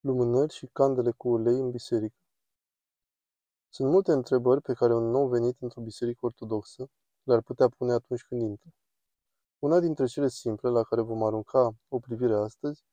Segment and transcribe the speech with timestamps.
[0.00, 2.16] Lumânări și candele cu ulei în biserică.
[3.68, 6.90] Sunt multe întrebări pe care un nou venit într-o biserică ortodoxă
[7.22, 8.70] le-ar putea pune atunci când intră.
[9.58, 12.84] Una dintre cele simple la care vom arunca o privire astăzi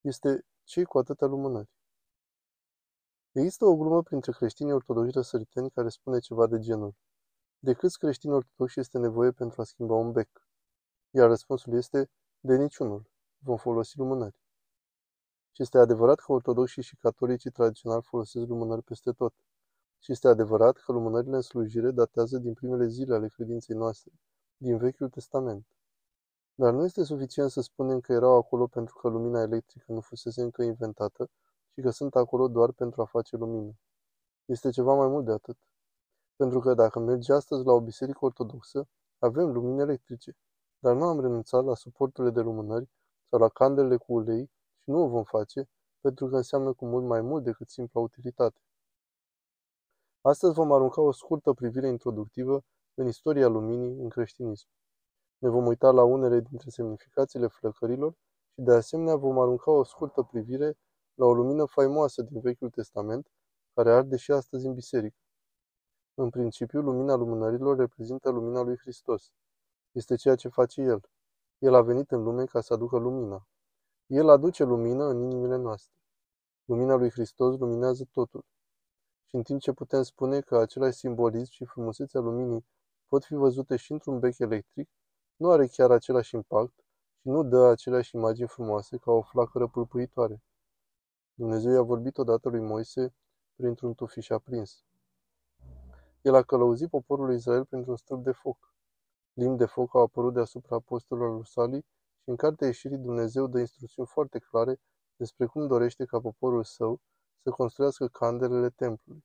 [0.00, 1.70] este ce cu atâtea lumânări?
[3.32, 6.94] Există o glumă printre creștinii ortodoxi răsăriteni care spune ceva de genul.
[7.58, 10.48] De câți creștini ortodoxi este nevoie pentru a schimba un bec?
[11.10, 12.10] Iar răspunsul este
[12.40, 13.10] de niciunul.
[13.38, 14.41] Vom folosi lumânări.
[15.52, 19.34] Și este adevărat că ortodoxii și catolicii tradițional folosesc lumânări peste tot.
[19.98, 24.12] Și este adevărat că lumânările în slujire datează din primele zile ale credinței noastre,
[24.56, 25.66] din Vechiul Testament.
[26.54, 30.42] Dar nu este suficient să spunem că erau acolo pentru că lumina electrică nu fusese
[30.42, 31.30] încă inventată
[31.74, 33.72] și că sunt acolo doar pentru a face lumină.
[34.44, 35.56] Este ceva mai mult de atât.
[36.36, 38.88] Pentru că dacă mergi astăzi la o biserică ortodoxă,
[39.18, 40.36] avem lumini electrice,
[40.78, 42.88] dar nu am renunțat la suporturile de lumânări
[43.28, 44.50] sau la candelele cu ulei
[44.82, 45.68] și nu o vom face,
[46.00, 48.60] pentru că înseamnă cu mult mai mult decât simpla utilitate.
[50.20, 52.62] Astăzi vom arunca o scurtă privire introductivă
[52.94, 54.66] în istoria luminii în creștinism.
[55.38, 58.12] Ne vom uita la unele dintre semnificațiile flăcărilor
[58.54, 60.78] și de asemenea vom arunca o scurtă privire
[61.14, 63.30] la o lumină faimoasă din Vechiul Testament,
[63.74, 65.16] care arde și astăzi în biserică.
[66.14, 69.32] În principiu, lumina lumânărilor reprezintă lumina lui Hristos.
[69.92, 71.00] Este ceea ce face El.
[71.58, 73.46] El a venit în lume ca să aducă lumina.
[74.12, 75.94] El aduce lumină în inimile noastre.
[76.64, 78.44] Lumina lui Hristos luminează totul.
[79.24, 82.66] Și în timp ce putem spune că același simbolism și frumusețea luminii
[83.08, 84.88] pot fi văzute și într-un bec electric,
[85.36, 86.72] nu are chiar același impact
[87.20, 90.42] și nu dă aceleași imagini frumoase ca o flacără pulpuitoare.
[91.34, 93.14] Dumnezeu i-a vorbit odată lui Moise
[93.54, 94.84] printr-un tufiș aprins.
[96.22, 98.74] El a călăuzit poporul Israel printr-un stâlp de foc.
[99.32, 101.84] Limbi de foc au apărut deasupra apostolilor lui Sali
[102.22, 104.80] și în cartea ieșirii Dumnezeu dă instrucțiuni foarte clare
[105.16, 107.00] despre cum dorește ca poporul său
[107.42, 109.24] să construiască candelele templului.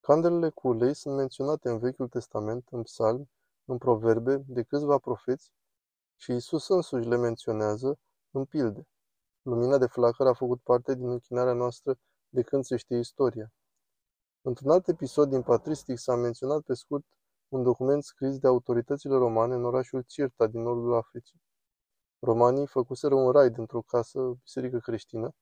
[0.00, 3.30] Candelele cu ulei sunt menționate în Vechiul Testament, în psalmi,
[3.64, 5.52] în proverbe, de câțiva profeți
[6.16, 7.98] și Isus însuși le menționează
[8.30, 8.88] în pilde.
[9.42, 13.52] Lumina de flacără a făcut parte din închinarea noastră de când se știe istoria.
[14.40, 17.04] Într-un alt episod din Patristic s-a menționat pe scurt
[17.48, 21.45] un document scris de autoritățile romane în orașul Cirta din nordul Africii.
[22.18, 25.34] Romanii făcuseră un raid într-o casă, biserică creștină,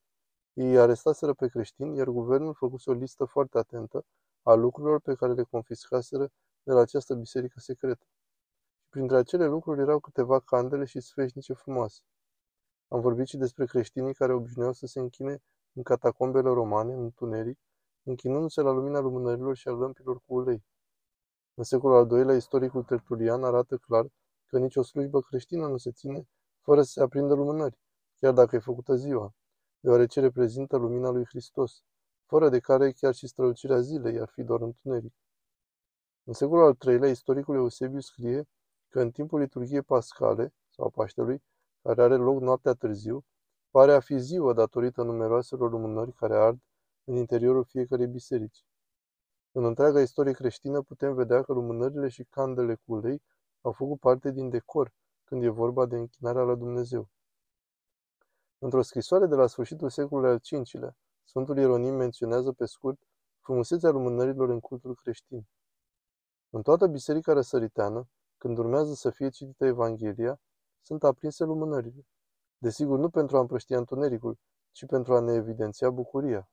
[0.53, 4.05] ei arestaseră pe creștini, iar guvernul făcuse o listă foarte atentă
[4.43, 6.31] a lucrurilor pe care le confiscaseră
[6.63, 8.07] de la această biserică secretă.
[8.79, 12.01] Și printre acele lucruri erau câteva candele și sfeșnice frumoase.
[12.89, 15.43] Am vorbit și despre creștinii care obișnuiau să se închine
[15.73, 17.59] în catacombele romane, în întuneric,
[18.03, 20.65] închinându-se la lumina lumânărilor și a lămpilor cu ulei.
[21.55, 24.07] În secolul al doilea, istoricul Tertulian arată clar
[24.47, 26.29] că nicio slujbă creștină nu se ține
[26.65, 27.79] fără să se aprindă lumânări,
[28.17, 29.35] chiar dacă e făcută ziua,
[29.81, 31.83] deoarece reprezintă lumina lui Hristos,
[32.27, 35.15] fără de care chiar și strălucirea zilei ar fi doar întuneric.
[36.25, 38.49] În secolul al III-lea, istoricul Eusebiu scrie
[38.89, 41.43] că în timpul liturgiei pascale, sau a Paștelui,
[41.83, 43.25] care are loc noaptea târziu,
[43.71, 46.59] pare a fi ziua datorită numeroaselor lumânări care ard
[47.05, 48.65] în interiorul fiecărei biserici.
[49.53, 53.23] În întreaga istorie creștină putem vedea că lumânările și candele cu ulei
[53.61, 54.93] au făcut parte din decor
[55.25, 57.09] când e vorba de închinarea la Dumnezeu.
[58.59, 60.41] Într-o scrisoare de la sfârșitul secolului al
[60.73, 62.99] V-lea, Sfântul Ieronim menționează pe scurt
[63.41, 65.47] frumusețea lumânărilor în cultul creștin.
[66.51, 68.09] În toată biserica răsăriteană,
[68.39, 70.41] când urmează să fie citită Evanghelia,
[70.81, 72.07] sunt aprinse lumânările.
[72.59, 74.39] Desigur, nu pentru a împrăștia întunericul,
[74.71, 76.49] ci pentru a ne evidenția bucuria.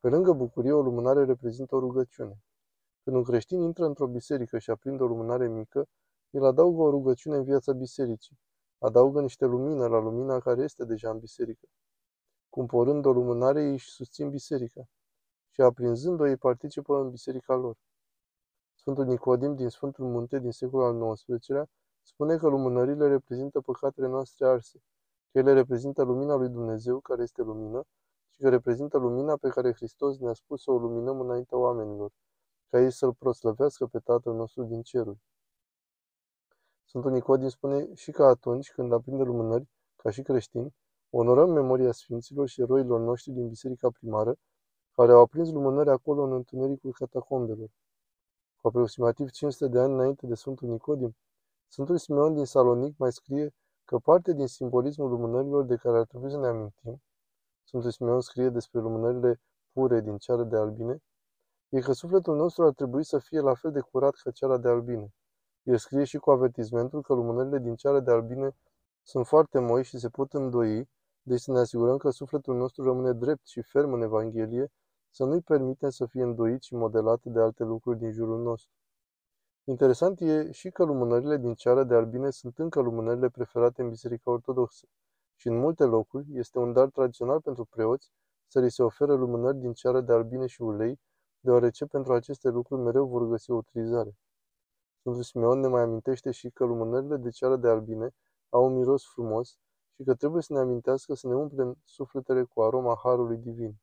[0.00, 2.42] Pe lângă bucurie, o lumânare reprezintă o rugăciune.
[3.02, 5.88] Când un creștin intră într-o biserică și aprinde o lumânare mică,
[6.34, 8.38] el adaugă o rugăciune în viața bisericii.
[8.78, 11.66] Adaugă niște lumină la lumina care este deja în biserică.
[12.48, 14.88] Cumpărând o lumânare, ei își susțin biserica
[15.48, 17.76] și aprinzând-o, ei participă în biserica lor.
[18.74, 21.68] Sfântul Nicodim din Sfântul Munte din secolul al XIX-lea
[22.02, 24.78] spune că lumânările reprezintă păcatele noastre arse,
[25.30, 27.82] că ele reprezintă lumina lui Dumnezeu, care este lumină,
[28.28, 32.10] și că reprezintă lumina pe care Hristos ne-a spus să o luminăm înaintea oamenilor,
[32.70, 35.18] ca ei să-L proslăvească pe Tatăl nostru din ceruri.
[36.84, 40.74] Sfântul Nicodim spune și că atunci când aprinde lumânări, ca și creștini,
[41.10, 44.36] onorăm memoria Sfinților și eroilor noștri din biserica primară,
[44.94, 47.68] care au aprins lumânări acolo în întunericul catacombelor.
[48.60, 51.16] Cu aproximativ 500 de ani înainte de Sfântul Nicodim,
[51.68, 53.54] Sfântul Simeon din Salonic mai scrie
[53.84, 57.02] că parte din simbolismul lumânărilor de care ar trebui să ne amintim,
[57.64, 59.40] Sfântul Simeon scrie despre lumânările
[59.72, 61.02] pure din ceară de albine,
[61.68, 64.68] e că sufletul nostru ar trebui să fie la fel de curat ca ceara de
[64.68, 65.14] albine.
[65.64, 68.56] El scrie și cu avertizmentul că lumânările din ceară de albine
[69.02, 70.88] sunt foarte moi și se pot îndoi
[71.26, 74.72] Deci să ne asigurăm că sufletul nostru rămâne drept și ferm în Evanghelie,
[75.10, 78.72] să nu-i permitem să fie îndoit și modelat de alte lucruri din jurul nostru.
[79.64, 84.30] Interesant e și că lumânările din ceară de albine sunt încă lumânările preferate în Biserica
[84.30, 84.86] Ortodoxă
[85.36, 88.10] și în multe locuri este un dar tradițional pentru preoți
[88.46, 91.00] să li se oferă lumânări din ceară de albine și ulei,
[91.40, 94.16] deoarece pentru aceste lucruri mereu vor găsi o utilizare.
[95.04, 98.14] Sfântul Simeon ne mai amintește și că lumânările de ceară de albine
[98.48, 99.58] au un miros frumos
[99.94, 103.76] și că trebuie să ne amintească să ne umplem sufletele cu aroma Harului Divin.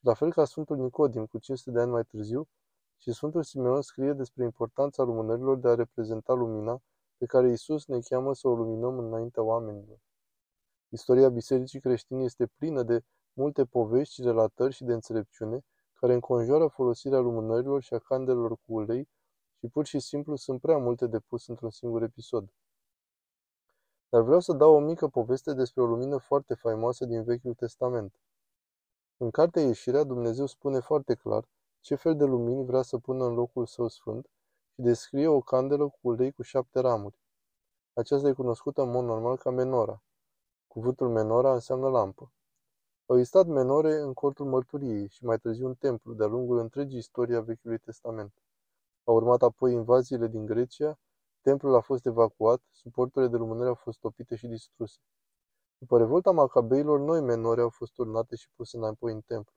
[0.00, 2.48] La fel ca Sfântul Nicodim, cu 500 de ani mai târziu,
[2.96, 6.82] și Sfântul Simeon scrie despre importanța lumânărilor de a reprezenta lumina
[7.16, 9.98] pe care Isus ne cheamă să o luminăm înaintea oamenilor.
[10.88, 17.18] Istoria bisericii creștine este plină de multe povești, relatări și de înțelepciune care înconjoară folosirea
[17.18, 19.08] lumânărilor și a candelelor cu ulei
[19.62, 22.52] și pur și simplu sunt prea multe de pus într-un singur episod.
[24.08, 28.20] Dar vreau să dau o mică poveste despre o lumină foarte faimoasă din Vechiul Testament.
[29.16, 31.48] În cartea Ieșirea, Dumnezeu spune foarte clar
[31.80, 34.30] ce fel de lumini vrea să pună în locul său sfânt
[34.74, 37.18] și descrie o candelă cu ulei cu șapte ramuri.
[37.92, 40.02] Aceasta e cunoscută în mod normal ca menora.
[40.66, 42.32] Cuvântul menora înseamnă lampă.
[43.06, 47.36] Au existat menore în cortul mărturiei și mai târziu un templu de-a lungul întregii istorii
[47.36, 48.32] a Vechiului Testament.
[49.04, 50.98] Au urmat apoi invaziile din Grecia,
[51.40, 54.98] templul a fost evacuat, suporturile de lumânări au fost topite și distruse.
[55.78, 59.54] După revolta macabeilor, noi menore au fost turnate și puse înapoi în templu.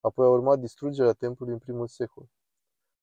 [0.00, 2.26] Apoi a urmat distrugerea templului în primul secol.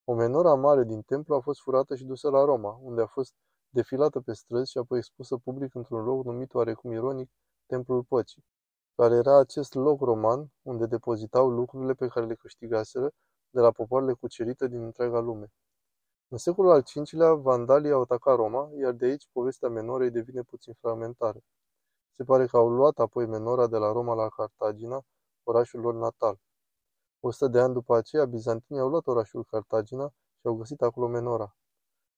[0.04, 3.34] O menora mare din templu a fost furată și dusă la Roma, unde a fost
[3.70, 7.32] defilată pe străzi și apoi expusă public într-un loc numit oarecum ironic
[7.66, 8.46] Templul Păcii,
[8.96, 13.12] care era acest loc roman unde depozitau lucrurile pe care le câștigaseră
[13.50, 15.52] de la popoarele cucerite din întreaga lume.
[16.30, 20.74] În secolul al V-lea, vandalii au atacat Roma, iar de aici povestea menorei devine puțin
[20.74, 21.40] fragmentară.
[22.12, 25.02] Se pare că au luat apoi menora de la Roma la Cartagina,
[25.44, 26.40] orașul lor natal.
[27.20, 30.08] O sută de ani după aceea, bizantinii au luat orașul Cartagina
[30.40, 31.56] și au găsit acolo menora.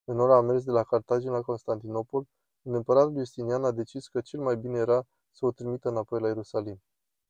[0.04, 2.26] Menora a mers de la Cartagina la Constantinopol,
[2.62, 6.28] unde împăratul Justinian a decis că cel mai bine era să o trimită înapoi la
[6.28, 6.82] Ierusalim.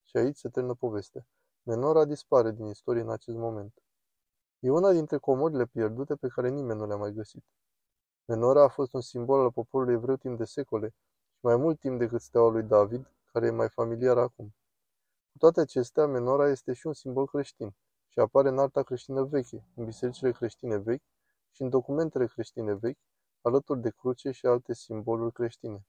[0.04, 1.26] Și aici se termină povestea.
[1.64, 3.74] Menora dispare din istorie în acest moment.
[4.62, 7.44] E una dintre comorile pierdute pe care nimeni nu le-a mai găsit.
[8.26, 10.88] Menora a fost un simbol al poporului evreu timp de secole
[11.34, 14.56] și mai mult timp decât steaua lui David, care e mai familiar acum.
[15.32, 17.76] Cu toate acestea, menora este și un simbol creștin
[18.08, 21.04] și apare în arta creștină veche, în bisericile creștine vechi
[21.52, 23.00] și în documentele creștine vechi,
[23.42, 25.86] alături de cruce și alte simboluri creștine.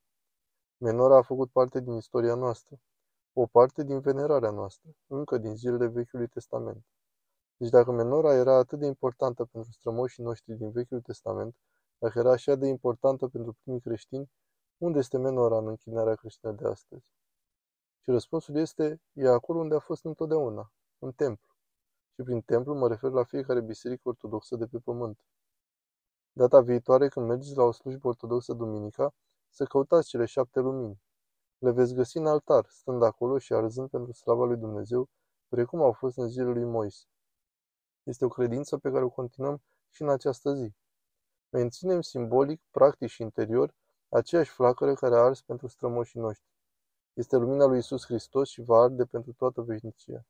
[0.76, 2.80] Menora a făcut parte din istoria noastră,
[3.32, 6.84] o parte din venerarea noastră, încă din zilele Vechiului Testament.
[7.60, 11.56] Deci dacă menora era atât de importantă pentru strămoșii noștri din Vechiul Testament,
[11.98, 14.30] dacă era așa de importantă pentru primii creștini,
[14.76, 17.12] unde este menora în închinarea creștină de astăzi?
[18.00, 21.54] Și răspunsul este, e acolo unde a fost întotdeauna, în templu.
[22.14, 25.18] Și prin templu mă refer la fiecare biserică ortodoxă de pe pământ.
[26.32, 29.14] Data viitoare, când mergeți la o slujbă ortodoxă duminica,
[29.50, 31.00] să căutați cele șapte lumini.
[31.58, 35.08] Le veți găsi în altar, stând acolo și arzând pentru slava lui Dumnezeu,
[35.48, 37.04] precum au fost în zilele lui Moise.
[38.02, 40.72] Este o credință pe care o continuăm și în această zi.
[41.50, 43.74] Menținem simbolic, practic și interior
[44.08, 46.48] aceeași flacără care a ars pentru strămoșii noștri.
[47.12, 50.24] Este lumina lui Isus Hristos și va arde pentru toată veșnicia.